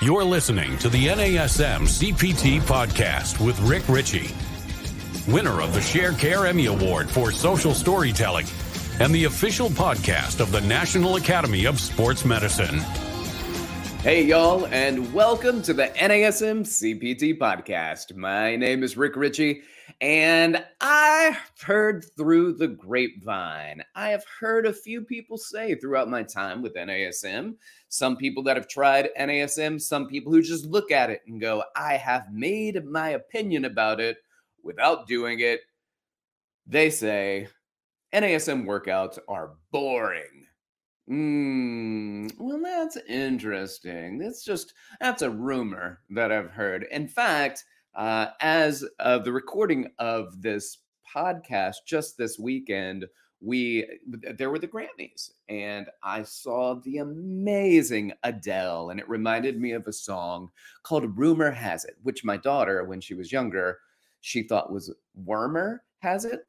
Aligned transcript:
You're 0.00 0.22
listening 0.22 0.78
to 0.78 0.88
the 0.88 1.06
NASM 1.06 1.80
CPT 1.80 2.60
podcast 2.60 3.44
with 3.44 3.58
Rick 3.62 3.88
Richey, 3.88 4.30
winner 5.26 5.60
of 5.60 5.74
the 5.74 5.80
Sharecare 5.80 6.48
Emmy 6.48 6.66
Award 6.66 7.10
for 7.10 7.32
Social 7.32 7.74
Storytelling 7.74 8.46
and 9.00 9.12
the 9.12 9.24
official 9.24 9.68
podcast 9.68 10.38
of 10.38 10.52
the 10.52 10.60
National 10.60 11.16
Academy 11.16 11.64
of 11.64 11.80
Sports 11.80 12.24
Medicine. 12.24 12.78
Hey, 14.04 14.22
y'all, 14.22 14.66
and 14.66 15.12
welcome 15.12 15.62
to 15.62 15.74
the 15.74 15.88
NASM 15.88 16.60
CPT 16.60 17.36
podcast. 17.36 18.14
My 18.14 18.54
name 18.54 18.84
is 18.84 18.96
Rick 18.96 19.16
Richey, 19.16 19.62
and 20.00 20.64
I 20.80 21.36
heard 21.60 22.04
through 22.16 22.54
the 22.54 22.68
grapevine. 22.68 23.82
I 23.94 24.10
have 24.10 24.24
heard 24.40 24.66
a 24.66 24.72
few 24.72 25.02
people 25.02 25.38
say 25.38 25.74
throughout 25.74 26.08
my 26.08 26.22
time 26.22 26.62
with 26.62 26.74
NASM, 26.74 27.54
some 27.88 28.16
people 28.16 28.42
that 28.44 28.56
have 28.56 28.68
tried 28.68 29.10
NASM, 29.18 29.80
some 29.80 30.06
people 30.06 30.32
who 30.32 30.42
just 30.42 30.66
look 30.66 30.90
at 30.90 31.10
it 31.10 31.22
and 31.26 31.40
go, 31.40 31.64
I 31.74 31.94
have 31.94 32.32
made 32.32 32.84
my 32.84 33.10
opinion 33.10 33.64
about 33.64 34.00
it 34.00 34.18
without 34.62 35.06
doing 35.06 35.40
it. 35.40 35.60
They 36.66 36.90
say 36.90 37.48
NASM 38.12 38.66
workouts 38.66 39.18
are 39.28 39.54
boring. 39.70 40.46
Mm, 41.10 42.30
well, 42.38 42.60
that's 42.62 42.98
interesting. 43.08 44.18
That's 44.18 44.44
just 44.44 44.74
that's 45.00 45.22
a 45.22 45.30
rumor 45.30 46.00
that 46.10 46.30
I've 46.30 46.50
heard. 46.50 46.86
In 46.90 47.08
fact, 47.08 47.64
uh, 47.94 48.28
as 48.40 48.84
of 48.98 49.24
the 49.24 49.32
recording 49.32 49.90
of 49.98 50.40
this 50.42 50.78
podcast 51.14 51.76
just 51.86 52.16
this 52.16 52.38
weekend, 52.38 53.06
we 53.40 53.86
there 54.36 54.50
were 54.50 54.58
the 54.58 54.68
Grammys, 54.68 55.30
and 55.48 55.86
I 56.02 56.24
saw 56.24 56.74
the 56.74 56.98
amazing 56.98 58.12
Adele, 58.24 58.90
and 58.90 58.98
it 58.98 59.08
reminded 59.08 59.60
me 59.60 59.72
of 59.72 59.86
a 59.86 59.92
song 59.92 60.50
called 60.82 61.16
"Rumor 61.16 61.50
Has 61.50 61.84
It," 61.84 61.96
which 62.02 62.24
my 62.24 62.36
daughter, 62.36 62.84
when 62.84 63.00
she 63.00 63.14
was 63.14 63.32
younger, 63.32 63.78
she 64.20 64.42
thought 64.42 64.72
was 64.72 64.92
"Wormer 65.24 65.78
Has 66.00 66.24
It," 66.24 66.46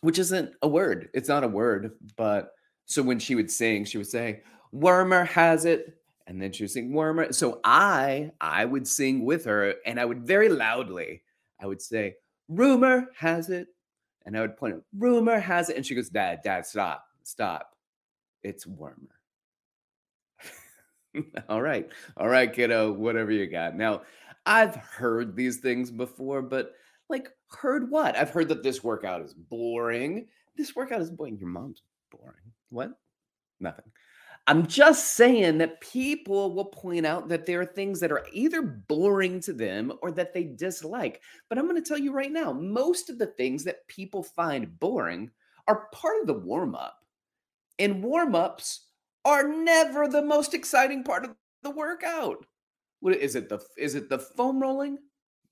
which 0.00 0.18
isn't 0.18 0.54
a 0.62 0.68
word. 0.68 1.10
It's 1.12 1.28
not 1.28 1.44
a 1.44 1.48
word, 1.48 1.92
but 2.16 2.52
so 2.86 3.02
when 3.02 3.18
she 3.18 3.34
would 3.34 3.50
sing, 3.50 3.84
she 3.84 3.98
would 3.98 4.06
say, 4.06 4.42
Wormer 4.74 5.26
has 5.26 5.64
it. 5.64 5.98
And 6.26 6.42
then 6.42 6.52
she 6.52 6.64
would 6.64 6.70
sing 6.70 6.90
Wormer. 6.90 7.34
So 7.34 7.60
I, 7.62 8.32
I 8.40 8.64
would 8.64 8.86
sing 8.86 9.24
with 9.24 9.44
her 9.44 9.74
and 9.84 10.00
I 10.00 10.04
would 10.04 10.26
very 10.26 10.48
loudly, 10.48 11.22
I 11.60 11.66
would 11.66 11.80
say, 11.80 12.14
Rumor 12.48 13.06
has 13.16 13.48
it. 13.48 13.68
And 14.24 14.36
I 14.36 14.40
would 14.40 14.56
point 14.56 14.74
out, 14.74 14.82
Rumor 14.98 15.38
has 15.38 15.70
it. 15.70 15.76
And 15.76 15.86
she 15.86 15.94
goes, 15.94 16.08
Dad, 16.08 16.40
Dad, 16.42 16.66
stop, 16.66 17.04
stop. 17.22 17.70
It's 18.42 18.66
Wormer. 18.66 19.16
all 21.48 21.62
right. 21.62 21.88
All 22.16 22.28
right, 22.28 22.52
kiddo, 22.52 22.92
whatever 22.92 23.30
you 23.30 23.46
got. 23.46 23.76
Now, 23.76 24.02
I've 24.44 24.76
heard 24.76 25.36
these 25.36 25.58
things 25.58 25.90
before, 25.90 26.42
but 26.42 26.72
like, 27.08 27.28
heard 27.50 27.90
what? 27.90 28.16
I've 28.16 28.30
heard 28.30 28.48
that 28.48 28.62
this 28.62 28.82
workout 28.82 29.22
is 29.22 29.34
boring. 29.34 30.26
This 30.56 30.74
workout 30.74 31.00
is 31.00 31.10
boring. 31.10 31.38
Your 31.38 31.48
mom's 31.48 31.82
boring. 32.10 32.52
What? 32.70 32.90
Nothing. 33.60 33.84
I'm 34.48 34.66
just 34.66 35.16
saying 35.16 35.58
that 35.58 35.80
people 35.80 36.54
will 36.54 36.66
point 36.66 37.04
out 37.04 37.28
that 37.28 37.46
there 37.46 37.60
are 37.60 37.66
things 37.66 37.98
that 38.00 38.12
are 38.12 38.26
either 38.32 38.62
boring 38.62 39.40
to 39.40 39.52
them 39.52 39.92
or 40.02 40.12
that 40.12 40.32
they 40.32 40.44
dislike. 40.44 41.20
But 41.48 41.58
I'm 41.58 41.68
going 41.68 41.82
to 41.82 41.86
tell 41.86 41.98
you 41.98 42.12
right 42.12 42.30
now, 42.30 42.52
most 42.52 43.10
of 43.10 43.18
the 43.18 43.26
things 43.26 43.64
that 43.64 43.86
people 43.88 44.22
find 44.22 44.78
boring 44.78 45.30
are 45.66 45.88
part 45.92 46.20
of 46.20 46.28
the 46.28 46.34
warm 46.38 46.76
up. 46.76 47.04
And 47.80 48.04
warm 48.04 48.36
ups 48.36 48.86
are 49.24 49.48
never 49.48 50.06
the 50.06 50.22
most 50.22 50.54
exciting 50.54 51.02
part 51.02 51.24
of 51.24 51.34
the 51.62 51.70
workout. 51.70 52.46
What 53.00 53.16
is 53.16 53.34
it? 53.34 53.48
The 53.48 53.58
is 53.76 53.96
it 53.96 54.08
the 54.08 54.18
foam 54.18 54.60
rolling? 54.60 54.98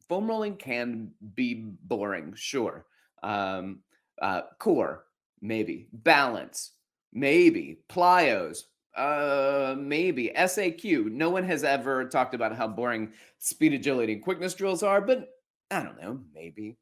Foam 0.09 0.29
rolling 0.29 0.57
can 0.57 1.11
be 1.35 1.67
boring, 1.83 2.33
sure. 2.37 2.87
Um, 3.23 3.81
uh, 4.23 4.43
core, 4.59 5.07
maybe. 5.41 5.89
Balance, 5.93 6.73
Maybe. 7.15 7.79
Plyos. 7.89 8.65
Uh, 8.97 9.75
maybe. 9.79 10.31
SAQ. 10.37 11.11
No 11.11 11.31
one 11.31 11.45
has 11.45 11.65
ever 11.65 12.05
talked 12.05 12.35
about 12.35 12.57
how 12.57 12.69
boring 12.69 13.13
speed, 13.39 13.73
agility, 13.73 14.13
and 14.13 14.23
quickness 14.23 14.55
drills 14.55 14.83
are, 14.83 15.01
but 15.01 15.29
I 15.71 15.83
don't 15.83 16.01
know. 16.01 16.21
Maybe. 16.33 16.79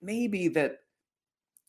Maybe 0.00 0.48
that 0.48 0.78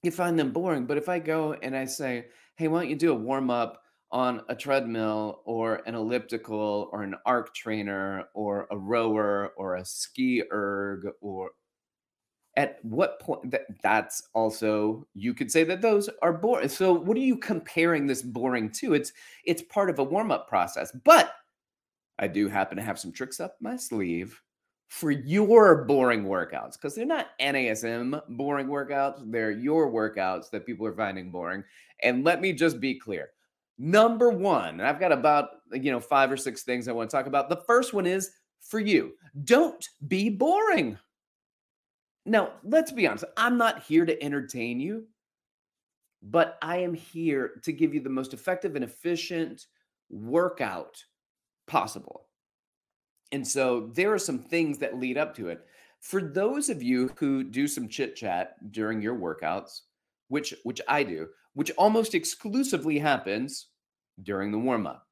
you 0.03 0.11
find 0.11 0.37
them 0.37 0.51
boring. 0.51 0.85
But 0.85 0.97
if 0.97 1.09
I 1.09 1.19
go 1.19 1.53
and 1.53 1.75
I 1.75 1.85
say, 1.85 2.27
hey, 2.57 2.67
why 2.67 2.81
don't 2.81 2.89
you 2.89 2.95
do 2.95 3.11
a 3.11 3.15
warm 3.15 3.49
up 3.49 3.81
on 4.11 4.41
a 4.49 4.55
treadmill 4.55 5.41
or 5.45 5.81
an 5.85 5.95
elliptical 5.95 6.89
or 6.91 7.03
an 7.03 7.15
arc 7.25 7.53
trainer 7.53 8.25
or 8.33 8.67
a 8.71 8.77
rower 8.77 9.51
or 9.57 9.75
a 9.75 9.85
ski 9.85 10.43
erg 10.51 11.05
or 11.21 11.51
at 12.59 12.77
what 12.83 13.21
point 13.21 13.49
that 13.51 13.61
that's 13.81 14.21
also 14.33 15.07
you 15.13 15.33
could 15.33 15.49
say 15.49 15.63
that 15.63 15.81
those 15.81 16.09
are 16.21 16.33
boring. 16.33 16.67
So 16.67 16.91
what 16.91 17.15
are 17.15 17.21
you 17.21 17.37
comparing 17.37 18.05
this 18.05 18.21
boring 18.21 18.69
to? 18.71 18.93
It's 18.93 19.13
it's 19.45 19.61
part 19.61 19.89
of 19.89 19.99
a 19.99 20.03
warm-up 20.03 20.47
process 20.47 20.91
but 21.03 21.33
i 22.19 22.27
do 22.27 22.47
happen 22.47 22.77
to 22.77 22.83
have 22.83 22.99
some 22.99 23.11
tricks 23.11 23.39
up 23.39 23.55
my 23.61 23.75
sleeve 23.75 24.39
for 24.89 25.11
your 25.11 25.85
boring 25.85 26.25
workouts 26.25 26.73
because 26.73 26.93
they're 26.93 27.05
not 27.05 27.27
nasm 27.39 28.21
boring 28.37 28.67
workouts 28.67 29.19
they're 29.31 29.51
your 29.51 29.91
workouts 29.91 30.49
that 30.49 30.65
people 30.65 30.85
are 30.85 30.95
finding 30.95 31.31
boring 31.31 31.63
and 32.03 32.23
let 32.23 32.41
me 32.41 32.53
just 32.53 32.79
be 32.79 32.97
clear. 32.97 33.29
Number 33.77 34.29
one 34.29 34.79
and 34.79 34.83
i've 34.83 34.99
got 34.99 35.13
about 35.13 35.49
you 35.71 35.91
know 35.91 36.01
five 36.01 36.31
or 36.31 36.37
six 36.37 36.63
things 36.63 36.87
i 36.87 36.91
want 36.91 37.09
to 37.09 37.15
talk 37.15 37.27
about. 37.27 37.49
The 37.49 37.63
first 37.67 37.93
one 37.93 38.05
is 38.05 38.31
for 38.59 38.79
you. 38.79 39.13
Don't 39.45 39.87
be 40.07 40.29
boring 40.29 40.97
now, 42.29 42.51
let's 42.63 42.91
be 42.91 43.07
honest, 43.07 43.25
I'm 43.35 43.57
not 43.57 43.83
here 43.83 44.05
to 44.05 44.23
entertain 44.23 44.79
you, 44.79 45.07
but 46.21 46.57
I 46.61 46.77
am 46.77 46.93
here 46.93 47.59
to 47.63 47.71
give 47.71 47.93
you 47.93 48.01
the 48.01 48.09
most 48.09 48.33
effective 48.33 48.75
and 48.75 48.83
efficient 48.83 49.65
workout 50.09 51.03
possible. 51.67 52.27
And 53.31 53.47
so 53.47 53.91
there 53.93 54.13
are 54.13 54.19
some 54.19 54.39
things 54.39 54.77
that 54.79 54.99
lead 54.99 55.17
up 55.17 55.35
to 55.35 55.49
it. 55.49 55.65
For 56.01 56.21
those 56.21 56.69
of 56.69 56.83
you 56.83 57.11
who 57.17 57.43
do 57.43 57.67
some 57.67 57.87
chit 57.87 58.15
chat 58.15 58.71
during 58.71 59.01
your 59.01 59.15
workouts, 59.15 59.81
which 60.27 60.53
which 60.63 60.81
I 60.87 61.03
do, 61.03 61.27
which 61.53 61.71
almost 61.71 62.15
exclusively 62.15 62.99
happens 62.99 63.67
during 64.23 64.51
the 64.51 64.59
warm 64.59 64.87
up. 64.87 65.07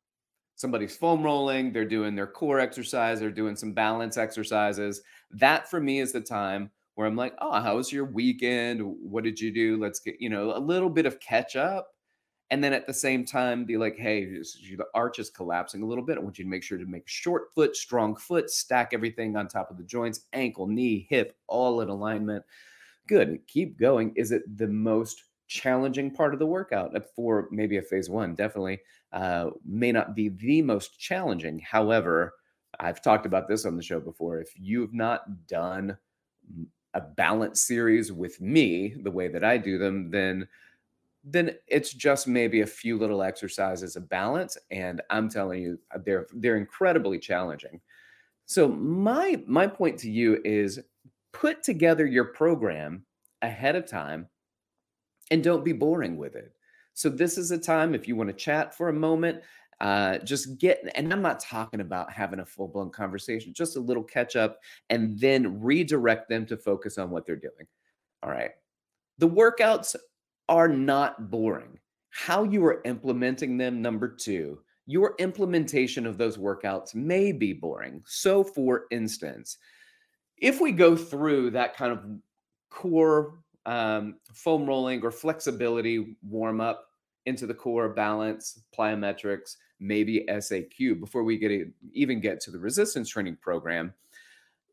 Somebody's 0.55 0.95
foam 0.95 1.23
rolling, 1.23 1.71
they're 1.71 1.85
doing 1.85 2.15
their 2.15 2.27
core 2.27 2.59
exercise, 2.59 3.19
they're 3.19 3.31
doing 3.31 3.55
some 3.55 3.73
balance 3.73 4.17
exercises. 4.17 5.01
That 5.31 5.69
for 5.69 5.79
me 5.79 5.99
is 5.99 6.11
the 6.11 6.21
time 6.21 6.71
where 6.97 7.05
I'm 7.05 7.15
like, 7.15 7.35
oh, 7.37 7.61
how 7.61 7.75
was 7.75 7.91
your 7.91 8.05
weekend? 8.05 8.81
What 8.81 9.23
did 9.23 9.39
you 9.39 9.53
do? 9.53 9.77
Let's 9.77 9.99
get, 9.99 10.19
you 10.19 10.31
know, 10.31 10.57
a 10.57 10.59
little 10.59 10.89
bit 10.89 11.05
of 11.05 11.19
catch 11.19 11.55
up. 11.55 11.89
And 12.49 12.63
then 12.63 12.73
at 12.73 12.87
the 12.87 12.93
same 12.93 13.23
time, 13.23 13.65
be 13.65 13.77
like, 13.77 13.95
hey, 13.97 14.25
the 14.25 14.85
arch 14.95 15.19
is 15.19 15.29
collapsing 15.29 15.83
a 15.83 15.85
little 15.85 16.03
bit. 16.03 16.17
I 16.17 16.21
want 16.21 16.39
you 16.39 16.43
to 16.43 16.49
make 16.49 16.63
sure 16.63 16.79
to 16.79 16.87
make 16.87 17.07
short 17.07 17.53
foot, 17.53 17.75
strong 17.75 18.15
foot, 18.15 18.49
stack 18.49 18.95
everything 18.95 19.35
on 19.35 19.47
top 19.47 19.69
of 19.69 19.77
the 19.77 19.83
joints, 19.83 20.21
ankle, 20.33 20.65
knee, 20.65 21.05
hip, 21.07 21.37
all 21.45 21.81
in 21.81 21.89
alignment. 21.89 22.43
Good. 23.07 23.45
Keep 23.45 23.77
going. 23.79 24.11
Is 24.15 24.31
it 24.31 24.41
the 24.57 24.67
most 24.67 25.23
challenging 25.45 26.09
part 26.09 26.33
of 26.33 26.39
the 26.39 26.47
workout 26.47 26.97
for 27.15 27.47
maybe 27.51 27.77
a 27.77 27.81
phase 27.83 28.09
one? 28.09 28.33
Definitely 28.33 28.79
uh, 29.13 29.51
may 29.63 29.91
not 29.91 30.15
be 30.15 30.29
the 30.29 30.63
most 30.63 30.99
challenging. 30.99 31.59
However, 31.59 32.33
I've 32.79 33.03
talked 33.03 33.27
about 33.27 33.47
this 33.47 33.67
on 33.67 33.77
the 33.77 33.83
show 33.83 33.99
before. 33.99 34.39
If 34.39 34.53
you've 34.57 34.95
not 34.95 35.45
done 35.45 35.95
a 36.97 37.01
balance 37.01 37.61
series 37.61 38.11
with 38.11 38.41
me 38.41 38.95
the 39.03 39.11
way 39.11 39.27
that 39.27 39.43
I 39.43 39.57
do 39.57 39.77
them, 39.77 40.09
then 40.09 40.47
then 41.23 41.51
it's 41.67 41.93
just 41.93 42.27
maybe 42.27 42.61
a 42.61 42.65
few 42.65 42.97
little 42.97 43.21
exercises 43.21 43.97
of 43.97 44.07
balance 44.07 44.57
and 44.71 45.01
I'm 45.09 45.27
telling 45.29 45.61
you 45.61 45.77
uh, 45.93 45.99
they're 46.03 46.27
they're 46.33 46.57
incredibly 46.57 47.19
challenging. 47.19 47.79
So 48.45 48.67
my 48.67 49.41
my 49.45 49.67
point 49.67 49.99
to 49.99 50.09
you 50.09 50.41
is 50.43 50.79
put 51.33 51.63
together 51.63 52.05
your 52.05 52.25
program 52.25 53.05
ahead 53.41 53.75
of 53.75 53.85
time 53.85 54.27
and 55.29 55.43
don't 55.43 55.65
be 55.65 55.73
boring 55.73 56.17
with 56.17 56.35
it. 56.35 56.53
So 56.93 57.09
this 57.09 57.37
is 57.37 57.51
a 57.51 57.59
time 57.59 57.93
if 57.93 58.07
you 58.07 58.15
want 58.15 58.29
to 58.29 58.35
chat 58.35 58.73
for 58.73 58.89
a 58.89 58.93
moment, 58.93 59.43
uh, 59.79 60.17
just 60.19 60.57
get, 60.57 60.81
and 60.95 61.11
I'm 61.11 61.21
not 61.21 61.39
talking 61.39 61.81
about 61.81 62.11
having 62.11 62.39
a 62.39 62.45
full 62.45 62.67
blown 62.67 62.89
conversation, 62.89 63.53
just 63.53 63.77
a 63.77 63.81
little 63.81 64.03
catch 64.03 64.35
up 64.35 64.59
and 64.89 65.19
then 65.19 65.61
redirect 65.61 66.29
them 66.29 66.45
to 66.47 66.57
focus 66.57 66.97
on 66.97 67.09
what 67.09 67.25
they're 67.25 67.35
doing. 67.35 67.67
All 68.23 68.31
right. 68.31 68.51
The 69.19 69.29
workouts 69.29 69.95
are 70.49 70.67
not 70.67 71.29
boring. 71.29 71.79
How 72.09 72.43
you 72.43 72.65
are 72.65 72.81
implementing 72.85 73.57
them, 73.57 73.81
number 73.81 74.07
two, 74.07 74.59
your 74.87 75.15
implementation 75.19 76.05
of 76.05 76.17
those 76.17 76.37
workouts 76.37 76.95
may 76.95 77.31
be 77.31 77.53
boring. 77.53 78.01
So, 78.05 78.43
for 78.43 78.85
instance, 78.89 79.57
if 80.37 80.61
we 80.61 80.71
go 80.71 80.95
through 80.95 81.51
that 81.51 81.75
kind 81.75 81.91
of 81.91 81.99
core 82.69 83.39
um, 83.65 84.15
foam 84.33 84.65
rolling 84.65 85.03
or 85.03 85.11
flexibility 85.11 86.15
warm 86.27 86.61
up 86.61 86.85
into 87.25 87.45
the 87.45 87.53
core 87.53 87.89
balance, 87.89 88.61
plyometrics, 88.75 89.57
maybe 89.79 90.25
SAQ 90.29 90.99
before 90.99 91.23
we 91.23 91.37
get 91.37 91.67
even 91.93 92.19
get 92.19 92.39
to 92.41 92.51
the 92.51 92.59
resistance 92.59 93.09
training 93.09 93.37
program. 93.41 93.93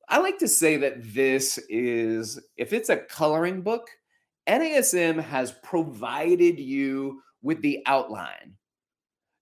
I 0.09 0.19
like 0.19 0.39
to 0.39 0.49
say 0.49 0.77
that 0.79 1.15
this 1.15 1.59
is, 1.69 2.39
if 2.57 2.73
it's 2.73 2.91
a 2.91 2.97
coloring 2.97 3.63
book, 3.63 3.89
NASM 4.47 5.23
has 5.23 5.53
provided 5.63 6.59
you 6.59 7.23
with 7.43 7.63
the 7.63 7.83
outline. 7.87 8.55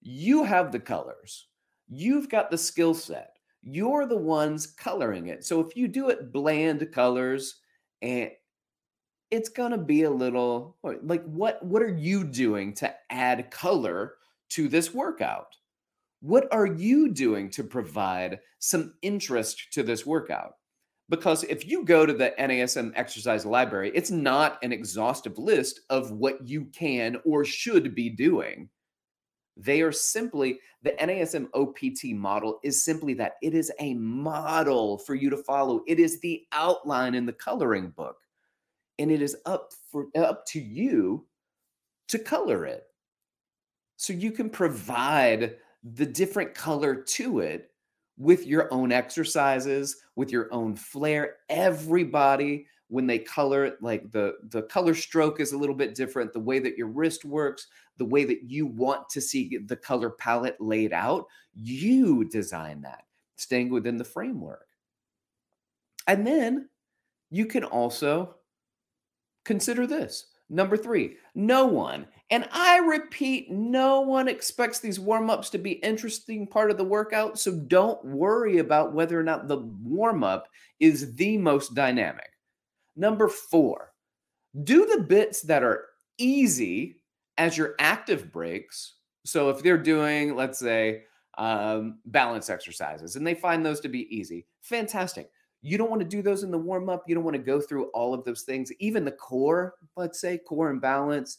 You 0.00 0.44
have 0.44 0.70
the 0.70 0.81
colors, 0.81 1.49
you've 1.88 2.29
got 2.29 2.50
the 2.50 2.59
skill 2.59 2.94
set, 2.94 3.37
you're 3.62 4.06
the 4.06 4.17
ones 4.17 4.67
coloring 4.67 5.29
it. 5.29 5.44
So 5.44 5.61
if 5.61 5.76
you 5.76 5.88
do 5.88 6.09
it 6.11 6.32
bland 6.32 6.91
colors, 6.93 7.61
and 8.00 8.31
it's 9.31 9.49
gonna 9.49 9.79
be 9.79 10.03
a 10.03 10.11
little 10.11 10.76
like 10.82 11.25
what 11.25 11.64
what 11.64 11.82
are 11.82 11.97
you 11.97 12.25
doing 12.25 12.75
to 12.75 12.94
add 13.11 13.50
color 13.50 14.17
to 14.52 14.69
this 14.69 14.94
workout? 14.94 15.56
What 16.20 16.46
are 16.52 16.66
you 16.66 17.12
doing 17.12 17.50
to 17.50 17.64
provide 17.64 18.40
some 18.58 18.94
interest 19.02 19.72
to 19.72 19.82
this 19.82 20.06
workout? 20.06 20.54
Because 21.08 21.44
if 21.44 21.66
you 21.66 21.84
go 21.84 22.06
to 22.06 22.12
the 22.12 22.32
NASM 22.38 22.93
exercise 22.94 23.44
library, 23.44 23.90
it's 23.94 24.10
not 24.10 24.58
an 24.62 24.72
exhaustive 24.72 25.37
list 25.37 25.81
of 25.90 26.12
what 26.12 26.46
you 26.46 26.66
can 26.66 27.19
or 27.25 27.44
should 27.44 27.94
be 27.94 28.08
doing. 28.08 28.69
They 29.56 29.82
are 29.82 29.93
simply 29.93 30.60
the 30.82 30.93
NASM 30.93 31.49
OPT 31.54 32.16
model 32.16 32.58
is 32.62 32.84
simply 32.84 33.14
that 33.14 33.34
it 33.43 33.54
is 33.54 33.70
a 33.81 33.94
model 33.94 34.99
for 34.99 35.14
you 35.14 35.28
to 35.31 35.37
follow. 35.37 35.82
It 35.87 35.99
is 35.99 36.20
the 36.20 36.43
outline 36.52 37.14
in 37.14 37.26
the 37.26 37.32
coloring 37.32 37.90
book. 37.90 38.16
And 38.99 39.10
it 39.10 39.20
is 39.20 39.37
up 39.44 39.72
for 39.90 40.06
up 40.16 40.46
to 40.46 40.60
you 40.60 41.26
to 42.08 42.19
color 42.19 42.64
it. 42.64 42.84
So 44.02 44.12
you 44.12 44.32
can 44.32 44.50
provide 44.50 45.58
the 45.94 46.04
different 46.04 46.56
color 46.56 46.96
to 46.96 47.38
it 47.38 47.70
with 48.19 48.44
your 48.49 48.66
own 48.75 48.90
exercises, 48.90 49.96
with 50.16 50.32
your 50.32 50.52
own 50.52 50.75
flair. 50.75 51.37
Everybody, 51.49 52.66
when 52.88 53.06
they 53.06 53.20
color 53.20 53.64
it, 53.64 53.81
like 53.81 54.10
the, 54.10 54.38
the 54.49 54.62
color 54.62 54.93
stroke 54.93 55.38
is 55.38 55.52
a 55.52 55.56
little 55.56 55.76
bit 55.76 55.94
different, 55.94 56.32
the 56.32 56.40
way 56.40 56.58
that 56.58 56.76
your 56.76 56.88
wrist 56.88 57.25
works, 57.25 57.69
the 57.96 58.04
way 58.04 58.25
that 58.25 58.43
you 58.43 58.66
want 58.66 59.08
to 59.10 59.20
see 59.20 59.56
the 59.66 59.76
color 59.76 60.10
palette 60.10 60.60
laid 60.60 60.93
out, 60.93 61.26
you 61.54 62.25
design 62.25 62.82
that, 62.82 63.04
staying 63.37 63.70
within 63.70 63.99
the 63.99 64.04
framework. 64.04 64.66
And 66.08 66.26
then 66.26 66.69
you 67.31 67.46
can 67.46 67.62
also 67.62 68.34
consider 69.44 69.87
this 69.87 70.31
Number 70.52 70.76
three, 70.76 71.16
no 71.34 71.64
one, 71.64 72.06
and 72.31 72.46
I 72.52 72.76
repeat, 72.76 73.50
no 73.50 74.02
one 74.02 74.28
expects 74.28 74.81
these 74.81 75.00
warm 75.00 75.31
ups 75.31 75.49
to 75.49 75.58
be 75.58 75.72
interesting 75.72 76.46
part 76.46 76.70
of 76.70 76.76
the 76.76 76.84
workout. 76.84 77.38
So 77.38 77.52
don't 77.52 78.04
worry 78.04 78.58
about 78.58 78.93
whether 78.93 79.19
or 79.19 79.22
not 79.22 79.49
the 79.49 79.56
warm 79.56 80.22
up 80.22 80.49
is 80.78 81.14
the 81.14 81.38
most 81.38 81.75
dynamic. 81.75 82.31
Number 82.96 83.28
four, 83.28 83.93
do 84.62 84.84
the 84.84 85.02
bits 85.02 85.40
that 85.40 85.62
are 85.62 85.87
easy 86.19 86.96
as 87.38 87.56
your 87.56 87.75
active 87.78 88.31
breaks. 88.31 88.96
So 89.25 89.49
if 89.49 89.62
they're 89.62 89.78
doing, 89.78 90.37
let's 90.37 90.58
say, 90.58 91.04
um, 91.38 92.00
balance 92.04 92.50
exercises 92.50 93.16
and 93.16 93.26
they 93.26 93.34
find 93.34 93.64
those 93.64 93.81
to 93.81 93.88
be 93.88 94.14
easy, 94.14 94.46
fantastic. 94.60 95.31
You 95.62 95.79
don't 95.79 95.91
want 95.91 96.03
to 96.03 96.09
do 96.09 96.23
those 96.23 96.43
in 96.43 96.50
the 96.50 96.59
warm 96.59 96.88
up. 96.88 97.05
You 97.06 97.14
don't 97.14 97.25
want 97.25 97.37
to 97.37 97.43
go 97.43 97.61
through 97.61 97.87
all 97.94 98.12
of 98.12 98.25
those 98.25 98.43
things, 98.43 98.73
even 98.81 99.05
the 99.05 99.12
core, 99.12 99.75
let's 99.97 100.20
say, 100.20 100.38
core 100.38 100.70
and 100.70 100.81
balance. 100.81 101.38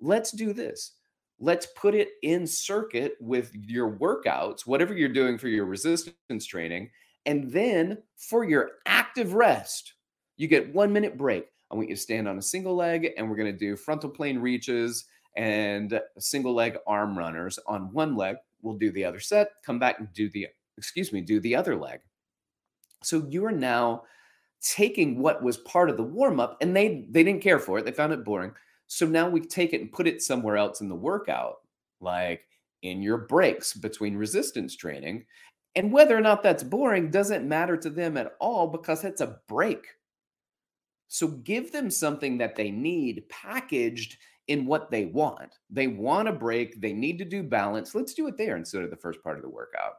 Let's 0.00 0.30
do 0.30 0.52
this. 0.52 0.92
Let's 1.40 1.66
put 1.76 1.94
it 1.94 2.10
in 2.22 2.46
circuit 2.46 3.14
with 3.20 3.52
your 3.54 3.92
workouts, 3.92 4.66
whatever 4.66 4.94
you're 4.94 5.08
doing 5.08 5.38
for 5.38 5.48
your 5.48 5.66
resistance 5.66 6.46
training. 6.46 6.90
And 7.26 7.50
then 7.50 7.98
for 8.16 8.44
your 8.44 8.70
active 8.86 9.34
rest, 9.34 9.94
you 10.36 10.48
get 10.48 10.72
one 10.72 10.92
minute 10.92 11.18
break. 11.18 11.46
I 11.70 11.74
want 11.74 11.88
you 11.88 11.96
to 11.96 12.00
stand 12.00 12.28
on 12.28 12.38
a 12.38 12.42
single 12.42 12.74
leg, 12.74 13.10
and 13.16 13.28
we're 13.28 13.36
going 13.36 13.52
to 13.52 13.58
do 13.58 13.76
frontal 13.76 14.08
plane 14.08 14.38
reaches 14.38 15.04
and 15.36 16.00
single 16.18 16.54
leg 16.54 16.78
arm 16.86 17.18
runners 17.18 17.58
on 17.66 17.92
one 17.92 18.16
leg. 18.16 18.36
We'll 18.62 18.78
do 18.78 18.90
the 18.90 19.04
other 19.04 19.20
set, 19.20 19.50
come 19.64 19.78
back 19.78 19.98
and 19.98 20.12
do 20.12 20.30
the, 20.30 20.48
excuse 20.76 21.12
me, 21.12 21.20
do 21.20 21.40
the 21.40 21.54
other 21.54 21.76
leg. 21.76 22.00
So 23.02 23.26
you 23.28 23.44
are 23.44 23.52
now 23.52 24.02
taking 24.60 25.20
what 25.20 25.42
was 25.42 25.58
part 25.58 25.88
of 25.88 25.96
the 25.96 26.02
warm 26.02 26.40
up 26.40 26.56
and 26.60 26.74
they 26.76 27.06
they 27.10 27.22
didn't 27.22 27.42
care 27.42 27.58
for 27.58 27.78
it. 27.78 27.84
They 27.84 27.92
found 27.92 28.12
it 28.12 28.24
boring. 28.24 28.52
So 28.86 29.06
now 29.06 29.28
we 29.28 29.40
take 29.40 29.72
it 29.72 29.80
and 29.80 29.92
put 29.92 30.08
it 30.08 30.22
somewhere 30.22 30.56
else 30.56 30.80
in 30.80 30.88
the 30.88 30.94
workout, 30.94 31.58
like 32.00 32.42
in 32.82 33.02
your 33.02 33.18
breaks 33.18 33.74
between 33.74 34.16
resistance 34.16 34.74
training. 34.74 35.24
And 35.76 35.92
whether 35.92 36.16
or 36.16 36.20
not 36.20 36.42
that's 36.42 36.62
boring 36.62 37.10
doesn't 37.10 37.46
matter 37.46 37.76
to 37.76 37.90
them 37.90 38.16
at 38.16 38.32
all 38.40 38.66
because 38.66 39.04
it's 39.04 39.20
a 39.20 39.38
break. 39.46 39.86
So 41.08 41.28
give 41.28 41.70
them 41.70 41.90
something 41.90 42.38
that 42.38 42.56
they 42.56 42.70
need 42.70 43.28
packaged 43.28 44.16
in 44.48 44.66
what 44.66 44.90
they 44.90 45.04
want. 45.04 45.58
They 45.70 45.86
want 45.86 46.28
a 46.28 46.32
break, 46.32 46.80
they 46.80 46.94
need 46.94 47.18
to 47.18 47.24
do 47.24 47.42
balance. 47.42 47.94
Let's 47.94 48.14
do 48.14 48.26
it 48.28 48.38
there 48.38 48.56
instead 48.56 48.82
of 48.82 48.90
the 48.90 48.96
first 48.96 49.22
part 49.22 49.36
of 49.36 49.42
the 49.42 49.50
workout 49.50 49.94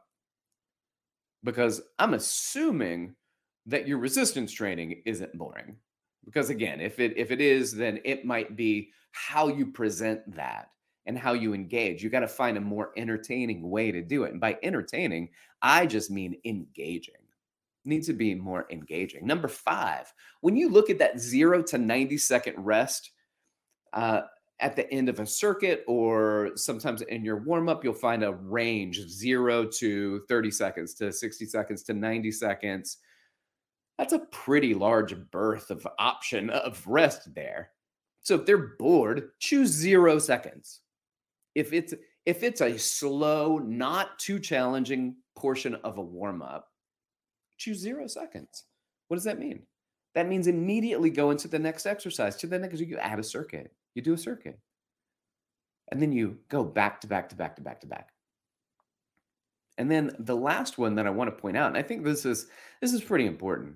because 1.44 1.80
I'm 1.98 2.14
assuming 2.14 3.14
that 3.66 3.86
your 3.86 3.98
resistance 3.98 4.52
training 4.52 5.02
isn't 5.04 5.36
boring. 5.36 5.76
Because 6.24 6.50
again, 6.50 6.80
if 6.80 6.98
it 7.00 7.16
if 7.16 7.30
it 7.30 7.40
is, 7.40 7.72
then 7.74 8.00
it 8.04 8.24
might 8.24 8.56
be 8.56 8.90
how 9.12 9.48
you 9.48 9.66
present 9.66 10.20
that 10.34 10.70
and 11.06 11.18
how 11.18 11.32
you 11.32 11.54
engage. 11.54 12.02
You 12.02 12.10
got 12.10 12.20
to 12.20 12.28
find 12.28 12.56
a 12.56 12.60
more 12.60 12.92
entertaining 12.96 13.68
way 13.68 13.90
to 13.90 14.02
do 14.02 14.24
it. 14.24 14.32
And 14.32 14.40
by 14.40 14.58
entertaining, 14.62 15.30
I 15.62 15.86
just 15.86 16.10
mean 16.10 16.36
engaging. 16.44 17.14
needs 17.84 18.06
to 18.06 18.12
be 18.12 18.34
more 18.34 18.66
engaging. 18.70 19.26
Number 19.26 19.48
five, 19.48 20.12
when 20.42 20.56
you 20.56 20.68
look 20.68 20.90
at 20.90 20.98
that 20.98 21.18
zero 21.18 21.62
to 21.62 21.78
90 21.78 22.18
second 22.18 22.54
rest, 22.58 23.12
uh, 23.94 24.22
at 24.60 24.76
the 24.76 24.90
end 24.92 25.08
of 25.08 25.20
a 25.20 25.26
circuit 25.26 25.84
or 25.86 26.50
sometimes 26.54 27.02
in 27.02 27.24
your 27.24 27.38
warm 27.38 27.68
up, 27.68 27.82
you'll 27.82 27.94
find 27.94 28.22
a 28.22 28.32
range 28.32 28.98
of 28.98 29.10
zero 29.10 29.64
to 29.64 30.20
30 30.28 30.50
seconds 30.50 30.94
to 30.94 31.12
60 31.12 31.46
seconds 31.46 31.82
to 31.84 31.94
90 31.94 32.30
seconds. 32.30 32.98
That's 33.98 34.12
a 34.12 34.26
pretty 34.30 34.74
large 34.74 35.14
berth 35.30 35.70
of 35.70 35.86
option 35.98 36.50
of 36.50 36.86
rest 36.86 37.34
there. 37.34 37.70
So 38.22 38.34
if 38.36 38.46
they're 38.46 38.76
bored, 38.78 39.30
choose 39.40 39.70
zero 39.70 40.18
seconds. 40.18 40.80
If 41.54 41.72
it's 41.72 41.94
if 42.26 42.42
it's 42.42 42.60
a 42.60 42.78
slow, 42.78 43.58
not 43.58 44.18
too 44.18 44.38
challenging 44.38 45.16
portion 45.36 45.74
of 45.76 45.96
a 45.98 46.02
warm 46.02 46.42
up, 46.42 46.68
choose 47.56 47.78
zero 47.78 48.06
seconds. 48.06 48.64
What 49.08 49.16
does 49.16 49.24
that 49.24 49.38
mean? 49.38 49.62
That 50.14 50.28
means 50.28 50.46
immediately 50.46 51.10
go 51.10 51.30
into 51.30 51.48
the 51.48 51.58
next 51.58 51.86
exercise. 51.86 52.36
To 52.36 52.46
the 52.46 52.58
next, 52.58 52.80
you 52.80 52.98
add 52.98 53.18
a 53.18 53.22
circuit 53.22 53.72
you 53.94 54.02
do 54.02 54.14
a 54.14 54.18
circuit. 54.18 54.58
And 55.90 56.00
then 56.00 56.12
you 56.12 56.38
go 56.48 56.64
back 56.64 57.00
to 57.00 57.06
back 57.06 57.28
to 57.30 57.36
back 57.36 57.56
to 57.56 57.62
back 57.62 57.80
to 57.80 57.86
back. 57.86 58.10
And 59.78 59.90
then 59.90 60.14
the 60.18 60.36
last 60.36 60.78
one 60.78 60.94
that 60.96 61.06
I 61.06 61.10
want 61.10 61.28
to 61.28 61.40
point 61.40 61.56
out, 61.56 61.68
and 61.68 61.76
I 61.76 61.82
think 61.82 62.04
this 62.04 62.24
is 62.24 62.46
this 62.80 62.92
is 62.92 63.02
pretty 63.02 63.26
important. 63.26 63.74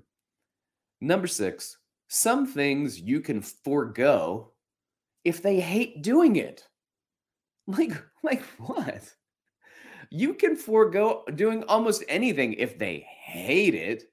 Number 1.00 1.26
6, 1.26 1.78
some 2.08 2.46
things 2.46 3.00
you 3.00 3.20
can 3.20 3.40
forego 3.40 4.52
if 5.24 5.42
they 5.42 5.60
hate 5.60 6.02
doing 6.02 6.36
it. 6.36 6.66
Like 7.66 7.92
like 8.22 8.42
what? 8.58 9.14
You 10.10 10.34
can 10.34 10.54
forego 10.54 11.24
doing 11.34 11.64
almost 11.64 12.04
anything 12.08 12.52
if 12.52 12.78
they 12.78 13.06
hate 13.08 13.74
it. 13.74 14.04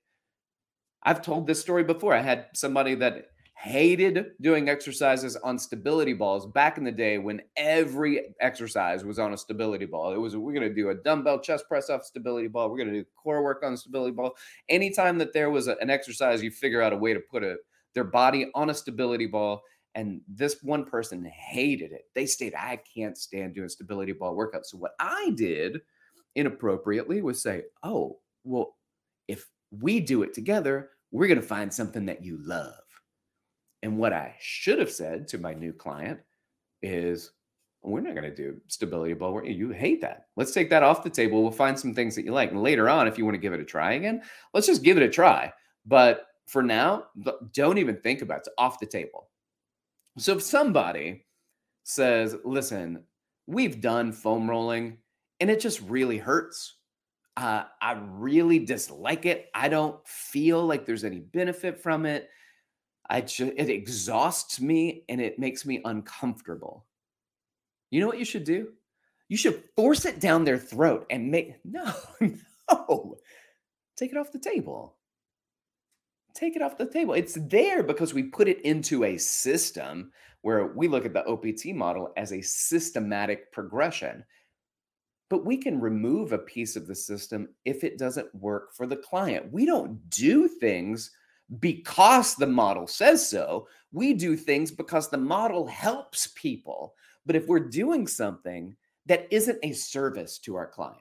I've 1.04 1.22
told 1.22 1.48
this 1.48 1.60
story 1.60 1.84
before. 1.84 2.14
I 2.14 2.22
had 2.22 2.48
somebody 2.54 2.96
that 2.96 3.28
hated 3.62 4.32
doing 4.42 4.70
exercises 4.70 5.36
on 5.36 5.60
stability 5.60 6.14
balls 6.14 6.48
back 6.48 6.80
in 6.80 6.84
the 6.84 6.92
day 6.92 7.20
when 7.20 7.40
every 7.56 8.34
exercise 8.40 9.06
was 9.06 9.20
on 9.20 9.34
a 9.34 9.38
stability 9.38 9.86
ball. 9.86 10.14
It 10.14 10.18
was 10.18 10.36
we're 10.36 10.54
going 10.54 10.68
to 10.68 10.74
do 10.74 10.90
a 10.90 10.96
dumbbell 10.96 11.40
chest 11.40 11.66
press 11.68 11.90
off 11.92 12.04
stability 12.04 12.48
ball. 12.48 12.72
We're 12.72 12.78
going 12.78 12.90
to 12.90 13.02
do 13.02 13.06
core 13.16 13.44
work 13.44 13.62
on 13.64 13.78
stability 13.78 14.14
ball. 14.14 14.36
Anytime 14.68 15.20
that 15.20 15.32
there 15.32 15.52
was 15.52 15.68
a, 15.68 15.76
an 15.80 15.92
exercise, 15.92 16.42
you 16.42 16.50
figure 16.50 16.82
out 16.82 16.92
a 16.92 16.98
way 16.98 17.14
to 17.14 17.20
put 17.20 17.44
a, 17.44 17.58
their 17.94 18.04
body 18.04 18.50
on 18.56 18.72
a 18.72 18.74
stability 18.74 19.28
ball. 19.28 19.62
And 19.94 20.22
this 20.28 20.58
one 20.64 20.86
person 20.86 21.24
hated 21.26 21.92
it. 21.92 22.06
They 22.16 22.26
stated, 22.26 22.58
I 22.58 22.80
can't 22.96 23.18
stand 23.18 23.54
doing 23.54 23.70
stability 23.70 24.14
ball 24.14 24.36
workouts. 24.36 24.68
So 24.68 24.78
what 24.78 24.94
I 25.00 25.34
did 25.36 25.82
inappropriately 26.36 27.22
was 27.22 27.44
say, 27.44 27.64
oh, 27.84 28.18
well, 28.44 28.76
if 29.28 29.48
we 29.72 30.00
do 30.00 30.24
it 30.24 30.34
together, 30.34 30.90
we're 31.12 31.28
going 31.28 31.42
to 31.42 31.46
find 31.46 31.74
something 31.74 32.06
that 32.06 32.24
you 32.24 32.38
love. 32.42 32.74
And 33.84 33.98
what 33.98 34.14
I 34.14 34.36
should 34.40 34.80
have 34.80 34.92
said 34.92 35.28
to 35.30 35.38
my 35.38 35.54
new 35.54 35.74
client 35.74 36.20
is, 36.82 37.32
we're 37.84 38.02
not 38.02 38.14
going 38.14 38.30
to 38.30 38.36
do 38.36 38.62
stability 38.68 39.14
ball. 39.14 39.44
You 39.44 39.72
hate 39.72 40.02
that. 40.02 40.28
Let's 40.36 40.52
take 40.52 40.70
that 40.70 40.84
off 40.84 41.04
the 41.04 41.10
table. 41.10 41.42
We'll 41.42 41.52
find 41.52 41.80
some 41.80 41.96
things 41.96 42.16
that 42.16 42.26
you 42.26 42.32
like. 42.32 42.52
And 42.52 42.62
later 42.62 42.88
on, 42.88 43.08
if 43.08 43.18
you 43.18 43.26
want 43.26 43.34
to 43.34 43.42
give 43.42 43.54
it 43.54 43.60
a 43.60 43.66
try 43.66 43.94
again, 43.94 44.22
let's 44.54 44.68
just 44.68 44.84
give 44.84 44.98
it 44.98 45.04
a 45.04 45.10
try. 45.10 45.52
But 45.86 46.28
for 46.46 46.62
now, 46.62 47.06
don't 47.54 47.80
even 47.80 47.98
think 47.98 48.22
about 48.22 48.36
it. 48.36 48.40
It's 48.42 48.50
off 48.60 48.80
the 48.80 48.86
table. 48.86 49.30
So 50.20 50.34
if 50.34 50.44
somebody 50.44 51.26
says, 51.84 52.36
listen, 52.46 53.04
we've 53.48 53.82
done 53.82 54.12
foam 54.12 54.48
rolling 54.48 54.98
and 55.40 55.50
it 55.50 55.60
just 55.60 55.82
really 55.82 56.20
hurts. 56.20 56.76
Uh, 57.42 57.64
I 57.82 57.94
really 57.94 58.60
dislike 58.60 59.26
it. 59.26 59.50
I 59.56 59.68
don't 59.68 59.98
feel 60.08 60.64
like 60.64 60.86
there's 60.86 61.04
any 61.04 61.22
benefit 61.22 61.82
from 61.82 62.06
it. 62.06 62.30
I 63.10 63.22
just 63.22 63.54
it 63.58 63.68
exhausts 63.68 64.62
me 64.62 65.06
and 65.10 65.20
it 65.20 65.40
makes 65.40 65.66
me 65.66 65.82
uncomfortable. 65.84 66.86
You 67.90 68.00
know 68.00 68.06
what 68.06 68.20
you 68.20 68.26
should 68.26 68.44
do? 68.44 68.74
You 69.28 69.38
should 69.38 69.64
force 69.76 70.06
it 70.06 70.20
down 70.20 70.44
their 70.44 70.60
throat 70.60 71.08
and 71.10 71.32
make 71.32 71.56
no, 71.66 71.92
no. 72.70 73.18
Take 73.98 74.12
it 74.12 74.18
off 74.18 74.32
the 74.32 74.38
table. 74.38 74.98
Take 76.36 76.56
it 76.56 76.62
off 76.62 76.78
the 76.78 76.86
table. 76.86 77.16
It's 77.16 77.40
there 77.42 77.82
because 77.82 78.14
we 78.14 78.22
put 78.22 78.50
it 78.50 78.62
into 78.62 79.04
a 79.04 79.18
system 79.18 80.12
where 80.44 80.68
we 80.68 80.88
look 80.88 81.06
at 81.08 81.14
the 81.14 81.26
OPT 81.26 81.76
model 81.76 82.14
as 82.18 82.34
a 82.34 82.42
systematic 82.42 83.52
progression. 83.52 84.26
But 85.32 85.46
we 85.46 85.56
can 85.56 85.80
remove 85.80 86.34
a 86.34 86.38
piece 86.38 86.76
of 86.76 86.88
the 86.88 86.94
system 86.94 87.48
if 87.64 87.86
it 87.86 87.98
doesn't 87.98 88.36
work 88.36 88.76
for 88.76 88.86
the 88.86 88.98
client. 88.98 89.50
We 89.50 89.66
don't 89.66 89.98
do 90.10 90.50
things 90.50 91.10
because 91.62 92.36
the 92.36 92.48
model 92.48 92.86
says 92.86 93.30
so. 93.30 93.66
We 93.94 94.14
do 94.14 94.36
things 94.36 94.72
because 94.72 95.10
the 95.10 95.18
model 95.18 95.66
helps 95.66 96.34
people. 96.36 96.96
But 97.26 97.38
if 97.38 97.48
we're 97.48 97.60
doing 97.60 98.08
something 98.08 98.76
that 99.06 99.26
isn't 99.32 99.58
a 99.64 99.72
service 99.72 100.38
to 100.40 100.56
our 100.56 100.68
client, 100.68 101.00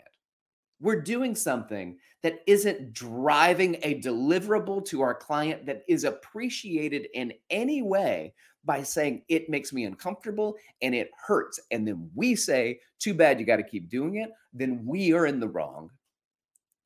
we're 0.81 1.01
doing 1.01 1.35
something 1.35 1.99
that 2.23 2.41
isn't 2.47 2.93
driving 2.93 3.77
a 3.83 4.01
deliverable 4.01 4.85
to 4.87 5.01
our 5.03 5.15
client 5.15 5.67
that 5.67 5.83
is 5.89 6.05
appreciated 6.05 7.09
in 7.15 7.33
any 7.51 7.83
way 7.83 8.35
by 8.65 8.83
saying 8.83 9.23
it 9.29 9.49
makes 9.49 9.73
me 9.73 9.85
uncomfortable 9.85 10.57
and 10.83 10.95
it 10.95 11.11
hurts. 11.27 11.61
And 11.71 11.87
then 11.87 12.11
we 12.15 12.35
say, 12.35 12.81
too 12.99 13.15
bad, 13.15 13.41
you 13.41 13.47
got 13.47 13.57
to 13.57 13.63
keep 13.63 13.89
doing 13.89 14.17
it. 14.17 14.31
Then 14.53 14.85
we 14.85 15.13
are 15.13 15.27
in 15.27 15.41
the 15.41 15.49
wrong. 15.49 15.91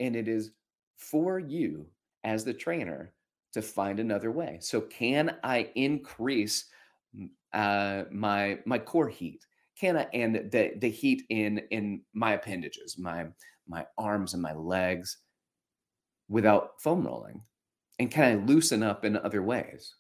And 0.01 0.15
it 0.15 0.29
is 0.29 0.51
for 0.97 1.39
you 1.39 1.87
as 2.23 2.45
the 2.45 2.55
trainer 2.55 3.13
to 3.53 3.63
find 3.63 4.01
another 4.01 4.31
way. 4.31 4.59
So, 4.61 4.81
can 4.81 5.37
I 5.45 5.71
increase 5.75 6.67
uh, 7.53 8.05
my 8.11 8.59
my 8.67 8.79
core 8.79 9.09
heat? 9.09 9.47
Can 9.79 9.97
I 9.97 10.07
and 10.13 10.51
the 10.51 10.73
the 10.79 10.91
heat 10.91 11.23
in 11.29 11.59
in 11.71 12.03
my 12.13 12.33
appendages, 12.33 12.99
my 12.99 13.27
my 13.69 13.87
arms 13.99 14.35
and 14.35 14.43
my 14.43 14.55
legs, 14.55 15.19
without 16.29 16.81
foam 16.81 17.07
rolling? 17.07 17.43
And 17.99 18.11
can 18.11 18.25
I 18.25 18.45
loosen 18.45 18.83
up 18.83 19.05
in 19.05 19.17
other 19.17 19.43
ways? 19.43 19.95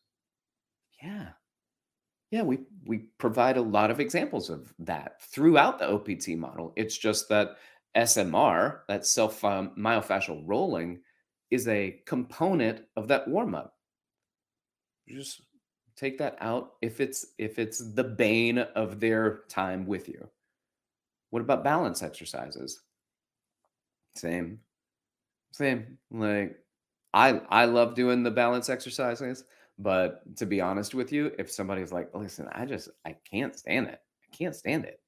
Yeah, 1.03 1.31
yeah, 2.35 2.43
we 2.43 2.59
we 2.85 2.99
provide 3.19 3.57
a 3.57 3.63
lot 3.63 3.93
of 3.93 4.01
examples 4.01 4.51
of 4.51 4.75
that 4.81 5.23
throughout 5.23 5.79
the 5.79 5.89
OPT 5.89 6.31
model. 6.31 6.73
It's 6.75 6.99
just 6.99 7.29
that 7.29 7.59
SMR, 7.97 8.81
that 8.89 9.07
self 9.07 9.45
um, 9.45 9.71
myofascial 9.79 10.43
rolling, 10.45 10.99
is 11.53 11.69
a 11.69 12.01
component 12.07 12.83
of 12.97 13.07
that 13.07 13.29
warm 13.29 13.55
up. 13.55 13.77
Just 15.09 15.43
take 15.95 16.19
that 16.19 16.37
out 16.41 16.73
if 16.83 17.01
it's 17.01 17.25
if 17.39 17.61
it's 17.61 17.79
the 17.95 18.03
bane 18.03 18.59
of 18.59 18.99
their 18.99 19.43
time 19.49 19.87
with 19.87 20.09
you. 20.09 20.29
What 21.31 21.43
about 21.43 21.63
balance 21.63 22.03
exercises? 22.03 22.81
Same. 24.15 24.61
Same. 25.53 25.99
Like 26.11 26.59
I 27.15 27.41
I 27.51 27.65
love 27.67 27.95
doing 27.95 28.23
the 28.23 28.31
balance 28.31 28.69
exercises 28.69 29.45
but 29.79 30.37
to 30.37 30.47
be 30.47 30.61
honest 30.61 30.95
with 30.95 31.13
you, 31.13 31.33
if 31.39 31.51
somebody's 31.51 31.93
like, 31.93 32.11
listen, 32.15 32.49
I 32.53 32.65
just, 32.65 32.91
I 33.05 33.17
can't 33.29 33.59
stand 33.59 33.89
it. 33.89 34.01
I 34.23 34.37
can't 34.37 34.55
stand 34.55 34.85
it. 34.85 35.01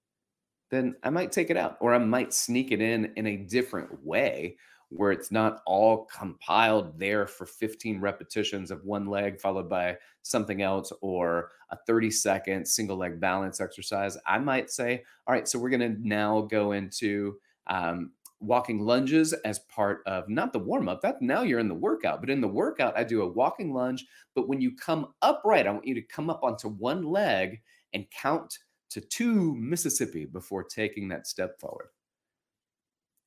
Then 0.70 0.96
I 1.04 1.10
might 1.10 1.30
take 1.32 1.50
it 1.50 1.56
out 1.56 1.76
or 1.80 1.94
I 1.94 1.98
might 1.98 2.34
sneak 2.34 2.72
it 2.72 2.80
in 2.80 3.12
in 3.16 3.26
a 3.28 3.36
different 3.36 4.04
way 4.04 4.56
where 4.88 5.12
it's 5.12 5.30
not 5.30 5.62
all 5.66 6.06
compiled 6.06 6.98
there 6.98 7.26
for 7.26 7.46
15 7.46 8.00
repetitions 8.00 8.70
of 8.70 8.84
one 8.84 9.06
leg 9.06 9.40
followed 9.40 9.68
by 9.68 9.96
something 10.22 10.62
else 10.62 10.92
or 11.00 11.50
a 11.70 11.76
30 11.86 12.10
second 12.10 12.66
single 12.66 12.96
leg 12.96 13.20
balance 13.20 13.60
exercise. 13.60 14.16
I 14.26 14.38
might 14.38 14.70
say, 14.70 15.04
all 15.26 15.34
right, 15.34 15.46
so 15.48 15.58
we're 15.58 15.70
going 15.70 15.96
to 15.96 16.08
now 16.08 16.42
go 16.42 16.72
into 16.72 17.36
um, 17.68 18.12
walking 18.40 18.80
lunges 18.80 19.32
as 19.32 19.60
part 19.60 20.02
of 20.06 20.28
not 20.28 20.52
the 20.52 20.58
warm 20.58 20.88
up. 20.88 21.00
That 21.00 21.22
now 21.22 21.42
you're 21.42 21.58
in 21.58 21.68
the 21.68 21.74
workout, 21.74 22.20
but 22.20 22.30
in 22.30 22.40
the 22.40 22.48
workout, 22.48 22.96
I 22.96 23.04
do 23.04 23.22
a 23.22 23.28
walking 23.28 23.72
lunge. 23.72 24.04
But 24.34 24.48
when 24.48 24.60
you 24.60 24.76
come 24.76 25.14
upright, 25.22 25.66
I 25.66 25.70
want 25.70 25.86
you 25.86 25.94
to 25.94 26.02
come 26.02 26.30
up 26.30 26.42
onto 26.42 26.68
one 26.68 27.04
leg 27.04 27.60
and 27.94 28.10
count 28.10 28.58
to 28.90 29.00
two 29.00 29.54
Mississippi 29.56 30.26
before 30.26 30.64
taking 30.64 31.08
that 31.08 31.26
step 31.26 31.58
forward. 31.60 31.88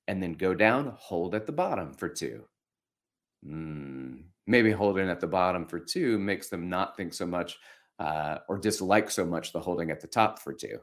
And 0.07 0.21
then 0.21 0.33
go 0.33 0.53
down, 0.53 0.93
hold 0.97 1.35
at 1.35 1.45
the 1.45 1.51
bottom 1.51 1.93
for 1.93 2.09
two. 2.09 2.45
Mm, 3.47 4.23
maybe 4.47 4.71
holding 4.71 5.09
at 5.09 5.19
the 5.19 5.27
bottom 5.27 5.65
for 5.65 5.79
two 5.79 6.17
makes 6.19 6.49
them 6.49 6.69
not 6.69 6.97
think 6.97 7.13
so 7.13 7.25
much 7.25 7.57
uh, 7.99 8.39
or 8.47 8.57
dislike 8.57 9.09
so 9.11 9.25
much 9.25 9.53
the 9.53 9.59
holding 9.59 9.91
at 9.91 10.01
the 10.01 10.07
top 10.07 10.39
for 10.39 10.53
two. 10.53 10.79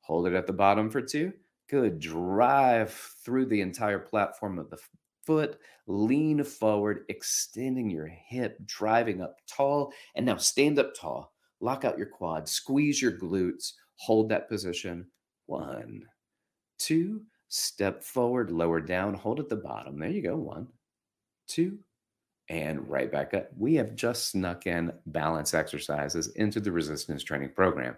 Hold 0.00 0.26
it 0.26 0.34
at 0.34 0.46
the 0.46 0.52
bottom 0.52 0.90
for 0.90 1.00
two 1.00 1.32
Good. 1.68 1.98
Drive 1.98 2.92
through 3.24 3.46
the 3.46 3.60
entire 3.60 3.98
platform 3.98 4.58
of 4.58 4.70
the 4.70 4.78
foot, 5.24 5.58
lean 5.86 6.44
forward, 6.44 7.04
extending 7.08 7.90
your 7.90 8.06
hip, 8.06 8.58
driving 8.66 9.22
up 9.22 9.38
tall. 9.46 9.92
And 10.14 10.26
now 10.26 10.36
stand 10.36 10.78
up 10.78 10.94
tall, 10.94 11.32
lock 11.60 11.84
out 11.84 11.98
your 11.98 12.08
quads, 12.08 12.52
squeeze 12.52 13.00
your 13.00 13.12
glutes, 13.12 13.72
hold 13.96 14.28
that 14.28 14.48
position. 14.48 15.06
One, 15.46 16.02
two, 16.78 17.22
step 17.48 18.02
forward, 18.02 18.50
lower 18.50 18.80
down, 18.80 19.14
hold 19.14 19.40
at 19.40 19.48
the 19.48 19.56
bottom. 19.56 19.98
There 19.98 20.10
you 20.10 20.22
go. 20.22 20.36
One, 20.36 20.68
two, 21.48 21.78
and 22.48 22.86
right 22.88 23.10
back 23.10 23.34
up. 23.34 23.48
We 23.56 23.74
have 23.76 23.94
just 23.94 24.30
snuck 24.30 24.66
in 24.66 24.92
balance 25.06 25.54
exercises 25.54 26.28
into 26.36 26.60
the 26.60 26.72
resistance 26.72 27.22
training 27.22 27.50
program 27.54 27.96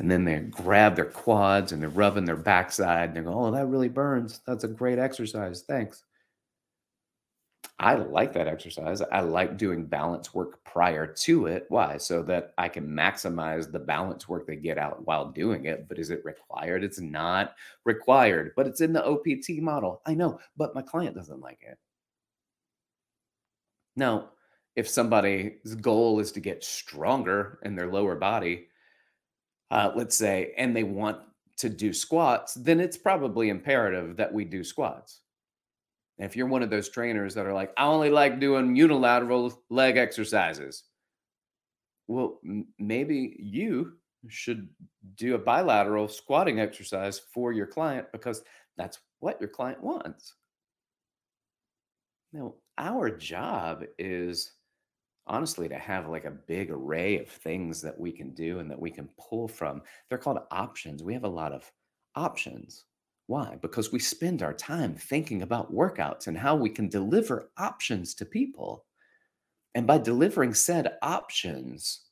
and 0.00 0.10
then 0.10 0.24
they 0.24 0.38
grab 0.38 0.96
their 0.96 1.04
quads 1.04 1.72
and 1.72 1.82
they're 1.82 1.90
rubbing 1.90 2.24
their 2.24 2.34
backside 2.34 3.10
and 3.10 3.18
they 3.18 3.20
go, 3.20 3.38
Oh, 3.38 3.50
that 3.50 3.66
really 3.66 3.90
burns. 3.90 4.40
That's 4.46 4.64
a 4.64 4.68
great 4.68 4.98
exercise. 4.98 5.60
Thanks. 5.60 6.04
I 7.78 7.96
like 7.96 8.32
that 8.32 8.48
exercise. 8.48 9.02
I 9.02 9.20
like 9.20 9.58
doing 9.58 9.84
balance 9.84 10.32
work 10.32 10.64
prior 10.64 11.06
to 11.06 11.46
it. 11.46 11.66
Why? 11.68 11.98
So 11.98 12.22
that 12.22 12.54
I 12.56 12.68
can 12.68 12.88
maximize 12.88 13.70
the 13.70 13.78
balance 13.78 14.26
work 14.26 14.46
they 14.46 14.56
get 14.56 14.78
out 14.78 15.06
while 15.06 15.32
doing 15.32 15.66
it. 15.66 15.86
But 15.86 15.98
is 15.98 16.08
it 16.08 16.24
required? 16.24 16.82
It's 16.82 17.00
not 17.00 17.54
required, 17.84 18.52
but 18.56 18.66
it's 18.66 18.80
in 18.80 18.94
the 18.94 19.04
OPT 19.04 19.60
model. 19.60 20.00
I 20.06 20.14
know, 20.14 20.40
but 20.56 20.74
my 20.74 20.82
client 20.82 21.14
doesn't 21.14 21.40
like 21.40 21.60
it. 21.60 21.76
Now, 23.96 24.30
if 24.76 24.88
somebody's 24.88 25.74
goal 25.74 26.20
is 26.20 26.32
to 26.32 26.40
get 26.40 26.64
stronger 26.64 27.58
in 27.64 27.76
their 27.76 27.92
lower 27.92 28.14
body, 28.14 28.68
uh, 29.70 29.92
let's 29.94 30.16
say, 30.16 30.52
and 30.56 30.74
they 30.74 30.82
want 30.82 31.18
to 31.58 31.68
do 31.68 31.92
squats, 31.92 32.54
then 32.54 32.80
it's 32.80 32.96
probably 32.96 33.48
imperative 33.48 34.16
that 34.16 34.32
we 34.32 34.44
do 34.44 34.64
squats. 34.64 35.20
And 36.18 36.26
if 36.26 36.36
you're 36.36 36.46
one 36.46 36.62
of 36.62 36.70
those 36.70 36.88
trainers 36.88 37.34
that 37.34 37.46
are 37.46 37.52
like, 37.52 37.72
I 37.76 37.84
only 37.84 38.10
like 38.10 38.40
doing 38.40 38.76
unilateral 38.76 39.62
leg 39.70 39.96
exercises, 39.96 40.84
well, 42.06 42.40
m- 42.44 42.66
maybe 42.78 43.36
you 43.38 43.94
should 44.28 44.68
do 45.16 45.34
a 45.34 45.38
bilateral 45.38 46.08
squatting 46.08 46.60
exercise 46.60 47.18
for 47.18 47.52
your 47.52 47.66
client 47.66 48.06
because 48.12 48.42
that's 48.76 48.98
what 49.20 49.40
your 49.40 49.48
client 49.48 49.82
wants. 49.82 50.34
Now, 52.32 52.54
our 52.78 53.10
job 53.10 53.84
is 53.98 54.52
honestly 55.30 55.68
to 55.68 55.78
have 55.78 56.08
like 56.08 56.24
a 56.24 56.30
big 56.30 56.70
array 56.70 57.18
of 57.18 57.28
things 57.28 57.80
that 57.80 57.98
we 57.98 58.12
can 58.12 58.30
do 58.34 58.58
and 58.58 58.70
that 58.70 58.78
we 58.78 58.90
can 58.90 59.08
pull 59.16 59.48
from. 59.48 59.80
They're 60.08 60.18
called 60.18 60.40
options. 60.50 61.02
We 61.02 61.14
have 61.14 61.24
a 61.24 61.28
lot 61.28 61.52
of 61.52 61.70
options. 62.16 62.84
Why? 63.28 63.56
Because 63.62 63.92
we 63.92 64.00
spend 64.00 64.42
our 64.42 64.52
time 64.52 64.94
thinking 64.96 65.42
about 65.42 65.72
workouts 65.72 66.26
and 66.26 66.36
how 66.36 66.56
we 66.56 66.68
can 66.68 66.88
deliver 66.88 67.52
options 67.56 68.12
to 68.14 68.26
people. 68.26 68.84
And 69.76 69.86
by 69.86 69.98
delivering 69.98 70.52
said 70.52 70.98
options, 71.00 72.06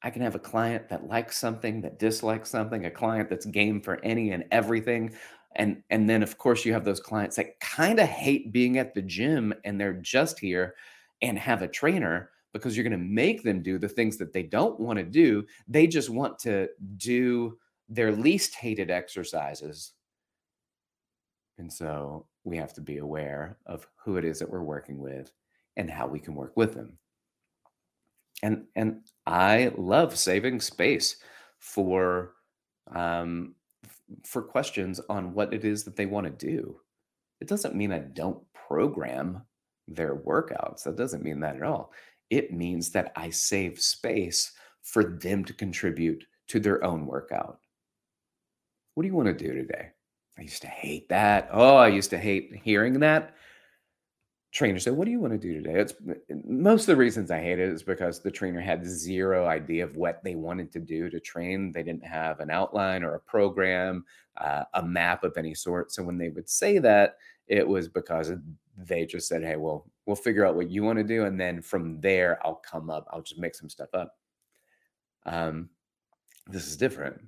I 0.00 0.10
can 0.10 0.22
have 0.22 0.36
a 0.36 0.40
client 0.40 0.88
that 0.90 1.08
likes 1.08 1.36
something, 1.36 1.80
that 1.80 1.98
dislikes 1.98 2.48
something, 2.48 2.86
a 2.86 2.90
client 2.92 3.28
that's 3.28 3.44
game 3.44 3.80
for 3.80 3.98
any 4.04 4.30
and 4.30 4.44
everything. 4.52 5.14
And, 5.56 5.82
and 5.90 6.08
then, 6.08 6.22
of 6.22 6.38
course, 6.38 6.64
you 6.64 6.72
have 6.74 6.84
those 6.84 7.00
clients 7.00 7.34
that 7.34 7.58
kind 7.58 7.98
of 7.98 8.06
hate 8.06 8.52
being 8.52 8.78
at 8.78 8.94
the 8.94 9.02
gym 9.02 9.52
and 9.64 9.80
they're 9.80 9.94
just 9.94 10.38
here 10.38 10.76
and 11.22 11.38
have 11.38 11.62
a 11.62 11.68
trainer 11.68 12.30
because 12.52 12.76
you're 12.76 12.88
going 12.88 12.98
to 12.98 12.98
make 12.98 13.42
them 13.42 13.62
do 13.62 13.78
the 13.78 13.88
things 13.88 14.16
that 14.16 14.32
they 14.32 14.42
don't 14.42 14.80
want 14.80 14.98
to 14.98 15.04
do. 15.04 15.44
They 15.66 15.86
just 15.86 16.10
want 16.10 16.38
to 16.40 16.68
do 16.96 17.58
their 17.88 18.12
least 18.12 18.54
hated 18.54 18.90
exercises. 18.90 19.92
And 21.58 21.72
so 21.72 22.26
we 22.44 22.56
have 22.56 22.72
to 22.74 22.80
be 22.80 22.98
aware 22.98 23.58
of 23.66 23.86
who 23.96 24.16
it 24.16 24.24
is 24.24 24.38
that 24.38 24.50
we're 24.50 24.62
working 24.62 24.98
with 24.98 25.32
and 25.76 25.90
how 25.90 26.06
we 26.06 26.20
can 26.20 26.34
work 26.34 26.52
with 26.56 26.74
them. 26.74 26.98
And 28.42 28.64
and 28.76 29.00
I 29.26 29.72
love 29.76 30.16
saving 30.16 30.60
space 30.60 31.16
for 31.58 32.34
um 32.94 33.54
for 34.24 34.42
questions 34.42 35.00
on 35.08 35.34
what 35.34 35.52
it 35.52 35.64
is 35.64 35.84
that 35.84 35.96
they 35.96 36.06
want 36.06 36.26
to 36.26 36.46
do. 36.46 36.80
It 37.40 37.48
doesn't 37.48 37.74
mean 37.74 37.92
I 37.92 37.98
don't 37.98 38.40
program 38.52 39.42
their 39.88 40.16
workouts. 40.16 40.84
That 40.84 40.96
doesn't 40.96 41.24
mean 41.24 41.40
that 41.40 41.56
at 41.56 41.62
all. 41.62 41.92
It 42.30 42.52
means 42.52 42.90
that 42.90 43.12
I 43.16 43.30
save 43.30 43.80
space 43.80 44.52
for 44.82 45.04
them 45.04 45.44
to 45.44 45.52
contribute 45.52 46.24
to 46.48 46.60
their 46.60 46.84
own 46.84 47.06
workout. 47.06 47.58
What 48.94 49.02
do 49.02 49.08
you 49.08 49.14
want 49.14 49.28
to 49.28 49.34
do 49.34 49.54
today? 49.54 49.90
I 50.38 50.42
used 50.42 50.62
to 50.62 50.68
hate 50.68 51.08
that. 51.08 51.48
Oh, 51.52 51.76
I 51.76 51.88
used 51.88 52.10
to 52.10 52.18
hate 52.18 52.60
hearing 52.62 53.00
that. 53.00 53.34
Trainer 54.52 54.78
said, 54.78 54.94
What 54.94 55.04
do 55.04 55.10
you 55.10 55.20
want 55.20 55.34
to 55.34 55.38
do 55.38 55.54
today? 55.54 55.78
It's 55.78 55.94
most 56.44 56.82
of 56.82 56.86
the 56.86 56.96
reasons 56.96 57.30
I 57.30 57.40
hate 57.40 57.58
it 57.58 57.68
is 57.68 57.82
because 57.82 58.20
the 58.20 58.30
trainer 58.30 58.60
had 58.60 58.86
zero 58.86 59.46
idea 59.46 59.84
of 59.84 59.96
what 59.96 60.22
they 60.24 60.36
wanted 60.36 60.72
to 60.72 60.80
do 60.80 61.10
to 61.10 61.20
train. 61.20 61.70
They 61.70 61.82
didn't 61.82 62.06
have 62.06 62.40
an 62.40 62.50
outline 62.50 63.02
or 63.02 63.14
a 63.14 63.20
program, 63.20 64.04
uh, 64.38 64.64
a 64.74 64.82
map 64.82 65.22
of 65.22 65.36
any 65.36 65.54
sort. 65.54 65.92
So 65.92 66.02
when 66.02 66.16
they 66.16 66.30
would 66.30 66.48
say 66.48 66.78
that, 66.78 67.16
it 67.46 67.66
was 67.66 67.88
because 67.88 68.32
they 68.78 69.04
just 69.04 69.28
said, 69.28 69.42
Hey, 69.42 69.56
well, 69.56 69.90
we'll 70.06 70.16
figure 70.16 70.46
out 70.46 70.54
what 70.54 70.70
you 70.70 70.82
want 70.82 70.98
to 70.98 71.04
do. 71.04 71.24
And 71.24 71.38
then 71.38 71.60
from 71.60 72.00
there, 72.00 72.38
I'll 72.44 72.62
come 72.64 72.90
up, 72.90 73.06
I'll 73.10 73.22
just 73.22 73.40
make 73.40 73.54
some 73.54 73.68
stuff 73.68 73.92
up. 73.92 74.14
Um, 75.26 75.68
this 76.46 76.66
is 76.66 76.76
different. 76.76 77.20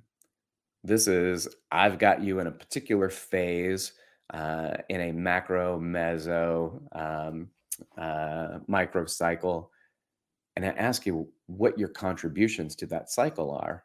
This 0.83 1.07
is, 1.07 1.47
I've 1.71 1.99
got 1.99 2.23
you 2.23 2.39
in 2.39 2.47
a 2.47 2.51
particular 2.51 3.09
phase 3.09 3.93
uh, 4.33 4.77
in 4.89 5.01
a 5.01 5.11
macro, 5.11 5.79
meso, 5.79 6.81
um, 6.97 7.49
uh, 7.97 8.59
micro 8.67 9.05
cycle. 9.05 9.71
And 10.55 10.65
I 10.65 10.69
ask 10.69 11.05
you 11.05 11.27
what 11.47 11.77
your 11.77 11.89
contributions 11.89 12.75
to 12.77 12.85
that 12.87 13.11
cycle 13.11 13.51
are 13.51 13.83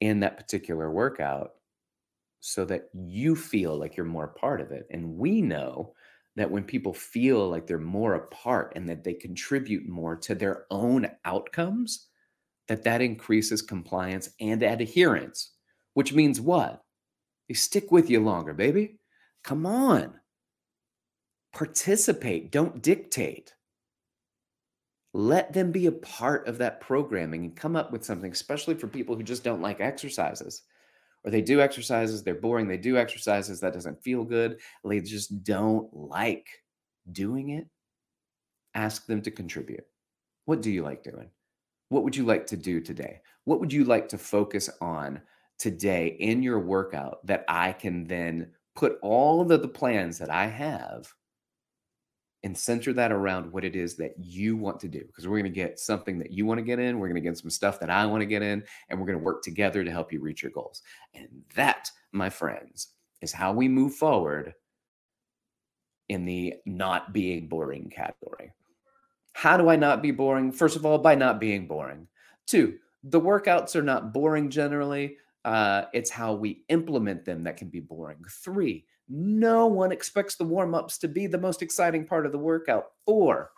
in 0.00 0.20
that 0.20 0.36
particular 0.36 0.90
workout 0.90 1.52
so 2.40 2.64
that 2.64 2.88
you 2.92 3.36
feel 3.36 3.78
like 3.78 3.96
you're 3.96 4.04
more 4.04 4.28
part 4.28 4.60
of 4.60 4.72
it. 4.72 4.86
And 4.90 5.16
we 5.16 5.40
know 5.40 5.94
that 6.36 6.50
when 6.50 6.64
people 6.64 6.94
feel 6.94 7.48
like 7.48 7.66
they're 7.66 7.78
more 7.78 8.14
a 8.14 8.26
part 8.28 8.72
and 8.76 8.88
that 8.88 9.04
they 9.04 9.14
contribute 9.14 9.86
more 9.88 10.16
to 10.16 10.34
their 10.34 10.64
own 10.70 11.06
outcomes, 11.24 12.08
that 12.68 12.84
that 12.84 13.02
increases 13.02 13.60
compliance 13.60 14.30
and 14.40 14.62
adherence, 14.62 15.52
which 15.94 16.12
means 16.12 16.40
what? 16.40 16.82
They 17.48 17.54
stick 17.54 17.92
with 17.92 18.08
you 18.08 18.20
longer, 18.20 18.54
baby. 18.54 18.98
Come 19.44 19.66
on. 19.66 20.14
Participate, 21.52 22.50
don't 22.50 22.82
dictate. 22.82 23.54
Let 25.12 25.52
them 25.52 25.70
be 25.70 25.86
a 25.86 25.92
part 25.92 26.48
of 26.48 26.56
that 26.58 26.80
programming 26.80 27.44
and 27.44 27.56
come 27.56 27.76
up 27.76 27.92
with 27.92 28.04
something, 28.04 28.32
especially 28.32 28.74
for 28.74 28.86
people 28.86 29.14
who 29.14 29.22
just 29.22 29.44
don't 29.44 29.60
like 29.60 29.80
exercises. 29.80 30.62
Or 31.24 31.30
they 31.30 31.40
do 31.40 31.60
exercises, 31.60 32.22
they're 32.22 32.34
boring, 32.34 32.66
they 32.66 32.76
do 32.76 32.96
exercises, 32.96 33.60
that 33.60 33.72
doesn't 33.72 34.02
feel 34.02 34.24
good, 34.24 34.60
they 34.84 35.00
just 35.00 35.44
don't 35.44 35.88
like 35.94 36.48
doing 37.12 37.50
it. 37.50 37.66
Ask 38.74 39.06
them 39.06 39.22
to 39.22 39.30
contribute. 39.30 39.84
What 40.46 40.62
do 40.62 40.70
you 40.70 40.82
like 40.82 41.04
doing? 41.04 41.30
What 41.90 42.04
would 42.04 42.16
you 42.16 42.24
like 42.24 42.46
to 42.46 42.56
do 42.56 42.80
today? 42.80 43.20
What 43.44 43.60
would 43.60 43.72
you 43.72 43.84
like 43.84 44.08
to 44.08 44.18
focus 44.18 44.68
on 44.80 45.20
today 45.58 46.16
in 46.18 46.42
your 46.42 46.58
workout 46.58 47.24
that 47.26 47.44
I 47.48 47.72
can 47.72 48.04
then 48.04 48.50
put 48.74 48.98
all 49.02 49.42
of 49.42 49.48
the 49.48 49.68
plans 49.68 50.18
that 50.18 50.30
I 50.30 50.46
have 50.46 51.12
and 52.44 52.56
center 52.56 52.92
that 52.92 53.12
around 53.12 53.52
what 53.52 53.64
it 53.64 53.76
is 53.76 53.96
that 53.96 54.14
you 54.18 54.56
want 54.56 54.80
to 54.80 54.88
do. 54.88 55.00
Because 55.00 55.28
we're 55.28 55.38
going 55.38 55.52
to 55.52 55.60
get 55.60 55.78
something 55.78 56.18
that 56.18 56.32
you 56.32 56.44
want 56.44 56.58
to 56.58 56.64
get 56.64 56.78
in, 56.78 56.98
we're 56.98 57.08
going 57.08 57.22
to 57.22 57.28
get 57.28 57.38
some 57.38 57.50
stuff 57.50 57.78
that 57.80 57.90
I 57.90 58.04
want 58.06 58.20
to 58.20 58.26
get 58.26 58.42
in, 58.42 58.64
and 58.88 58.98
we're 58.98 59.06
going 59.06 59.18
to 59.18 59.24
work 59.24 59.42
together 59.42 59.84
to 59.84 59.90
help 59.90 60.12
you 60.12 60.20
reach 60.20 60.42
your 60.42 60.52
goals. 60.52 60.82
And 61.14 61.28
that, 61.54 61.90
my 62.10 62.30
friends, 62.30 62.88
is 63.20 63.32
how 63.32 63.52
we 63.52 63.68
move 63.68 63.94
forward 63.94 64.54
in 66.08 66.24
the 66.24 66.54
not 66.66 67.12
being 67.12 67.48
boring 67.48 67.90
category. 67.90 68.52
How 69.34 69.56
do 69.56 69.70
I 69.70 69.76
not 69.76 70.02
be 70.02 70.10
boring? 70.10 70.52
First 70.52 70.76
of 70.76 70.84
all, 70.84 70.98
by 70.98 71.14
not 71.14 71.40
being 71.40 71.66
boring. 71.66 72.06
Two, 72.46 72.78
the 73.04 73.20
workouts 73.20 73.74
are 73.76 73.82
not 73.82 74.12
boring 74.12 74.50
generally. 74.50 75.16
Uh, 75.44 75.84
it's 75.92 76.10
how 76.10 76.34
we 76.34 76.64
implement 76.68 77.24
them 77.24 77.44
that 77.44 77.56
can 77.56 77.68
be 77.68 77.80
boring. 77.80 78.18
Three, 78.28 78.84
no 79.12 79.66
one 79.66 79.92
expects 79.92 80.36
the 80.36 80.44
warm 80.44 80.74
ups 80.74 80.98
to 80.98 81.08
be 81.08 81.26
the 81.26 81.38
most 81.38 81.62
exciting 81.62 82.06
part 82.06 82.26
of 82.26 82.32
the 82.32 82.38
workout. 82.38 82.86
Four, 83.04 83.50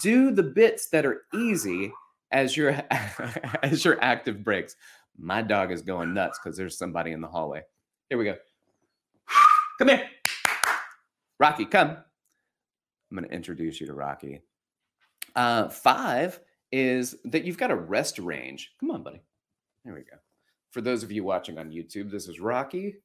do 0.00 0.30
the 0.30 0.42
bits 0.42 0.88
that 0.90 1.06
are 1.06 1.22
easy 1.34 1.92
as 2.32 2.56
your 2.56 2.70
as 3.62 3.84
your 3.84 4.02
active 4.02 4.44
breaks. 4.44 4.76
My 5.18 5.42
dog 5.42 5.72
is 5.72 5.82
going 5.82 6.14
nuts 6.14 6.38
because 6.42 6.56
there's 6.56 6.78
somebody 6.78 7.12
in 7.12 7.20
the 7.20 7.28
hallway. 7.28 7.62
Here 8.08 8.18
we 8.18 8.24
go. 8.24 8.36
Come 9.78 9.88
here, 9.88 10.06
Rocky. 11.38 11.64
Come. 11.64 11.90
I'm 11.90 13.16
going 13.16 13.28
to 13.28 13.34
introduce 13.34 13.80
you 13.80 13.86
to 13.86 13.94
Rocky. 13.94 14.40
Uh, 15.34 15.68
five 15.68 16.38
is 16.70 17.16
that 17.24 17.44
you've 17.44 17.58
got 17.58 17.72
a 17.72 17.76
rest 17.76 18.18
range. 18.18 18.72
Come 18.78 18.90
on, 18.92 19.02
buddy. 19.02 19.20
There 19.84 19.94
we 19.94 20.00
go 20.02 20.16
for 20.70 20.80
those 20.80 21.02
of 21.02 21.12
you 21.12 21.24
watching 21.24 21.58
on 21.58 21.70
YouTube, 21.70 22.10
this 22.10 22.28
is 22.28 22.40
Rocky. 22.40 22.96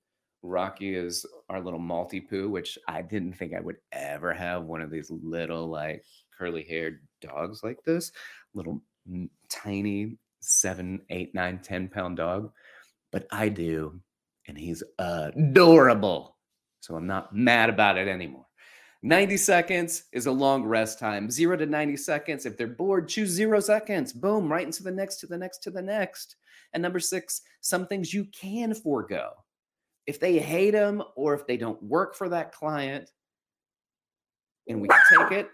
Rocky 0.45 0.95
is 0.95 1.25
our 1.49 1.61
little 1.61 1.79
Maltipoo, 1.79 2.49
which 2.49 2.77
I 2.87 3.01
didn't 3.01 3.33
think 3.33 3.53
I 3.53 3.59
would 3.59 3.77
ever 3.91 4.33
have 4.33 4.63
one 4.63 4.81
of 4.81 4.91
these 4.91 5.09
little, 5.09 5.67
like, 5.67 6.03
curly 6.37 6.63
haired 6.63 6.99
dogs 7.21 7.63
like 7.63 7.83
this. 7.83 8.11
Little 8.53 8.81
mm, 9.09 9.29
tiny 9.49 10.17
seven, 10.41 11.01
eight, 11.09 11.33
nine, 11.33 11.59
ten 11.59 11.87
pound 11.87 12.17
dog. 12.17 12.51
But 13.11 13.27
I 13.31 13.49
do. 13.49 13.99
And 14.47 14.57
he's 14.57 14.83
adorable. 14.99 16.37
So 16.81 16.95
I'm 16.95 17.07
not 17.07 17.35
mad 17.35 17.69
about 17.69 17.97
it 17.97 18.07
anymore. 18.07 18.45
90 19.01 19.37
seconds 19.37 20.05
is 20.13 20.25
a 20.25 20.31
long 20.31 20.63
rest 20.63 20.99
time. 20.99 21.29
Zero 21.29 21.55
to 21.57 21.65
90 21.65 21.97
seconds. 21.97 22.45
If 22.45 22.57
they're 22.57 22.67
bored, 22.67 23.07
choose 23.07 23.29
zero 23.29 23.59
seconds. 23.59 24.13
Boom, 24.13 24.51
right 24.51 24.65
into 24.65 24.83
the 24.83 24.91
next, 24.91 25.17
to 25.17 25.27
the 25.27 25.37
next, 25.37 25.59
to 25.63 25.71
the 25.71 25.81
next. 25.81 26.37
And 26.73 26.81
number 26.81 26.99
six, 26.99 27.41
some 27.61 27.87
things 27.87 28.13
you 28.13 28.25
can 28.25 28.73
forego. 28.73 29.31
If 30.07 30.19
they 30.19 30.37
hate 30.39 30.71
them 30.71 31.03
or 31.15 31.33
if 31.33 31.47
they 31.47 31.57
don't 31.57 31.81
work 31.81 32.15
for 32.15 32.29
that 32.29 32.51
client, 32.51 33.09
and 34.67 34.81
we 34.81 34.87
can 34.87 34.99
take 35.09 35.31
it, 35.39 35.49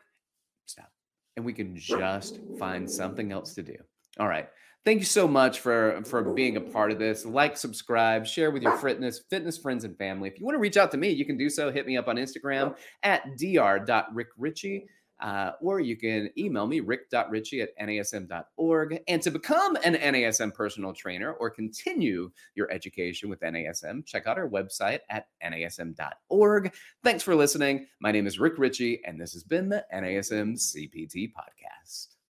stop. 0.65 0.89
And 1.35 1.45
we 1.45 1.53
can 1.53 1.75
just 1.75 2.39
find 2.59 2.89
something 2.89 3.31
else 3.31 3.53
to 3.55 3.63
do. 3.63 3.75
All 4.19 4.27
right. 4.27 4.47
Thank 4.83 4.99
you 4.99 5.05
so 5.05 5.27
much 5.27 5.59
for 5.59 6.01
for 6.05 6.33
being 6.33 6.57
a 6.57 6.61
part 6.61 6.91
of 6.91 6.97
this. 6.97 7.23
Like, 7.23 7.55
subscribe, 7.55 8.25
share 8.25 8.49
with 8.49 8.63
your 8.63 8.75
fitness 8.77 9.21
fitness 9.29 9.57
friends 9.57 9.83
and 9.83 9.95
family. 9.97 10.27
If 10.27 10.39
you 10.39 10.45
want 10.45 10.55
to 10.55 10.59
reach 10.59 10.77
out 10.77 10.89
to 10.91 10.97
me, 10.97 11.09
you 11.09 11.23
can 11.23 11.37
do 11.37 11.49
so. 11.49 11.71
Hit 11.71 11.85
me 11.85 11.97
up 11.97 12.07
on 12.07 12.15
Instagram 12.15 12.75
at 13.03 13.37
dr.rickrichey. 13.37 14.85
Uh, 15.21 15.51
or 15.61 15.79
you 15.79 15.95
can 15.95 16.29
email 16.37 16.65
me, 16.67 16.79
rick.richey 16.79 17.61
at 17.61 17.77
nasm.org. 17.79 18.99
And 19.07 19.21
to 19.21 19.31
become 19.31 19.75
an 19.83 19.95
NASM 19.95 20.53
personal 20.53 20.93
trainer 20.93 21.33
or 21.33 21.49
continue 21.49 22.31
your 22.55 22.71
education 22.71 23.29
with 23.29 23.41
NASM, 23.41 24.05
check 24.05 24.27
out 24.27 24.37
our 24.37 24.49
website 24.49 24.99
at 25.09 25.27
nasm.org. 25.43 26.73
Thanks 27.03 27.23
for 27.23 27.35
listening. 27.35 27.87
My 27.99 28.11
name 28.11 28.27
is 28.27 28.39
Rick 28.39 28.57
Richey, 28.57 29.01
and 29.05 29.19
this 29.19 29.33
has 29.33 29.43
been 29.43 29.69
the 29.69 29.85
NASM 29.93 30.53
CPT 30.53 31.31
Podcast. 31.31 32.15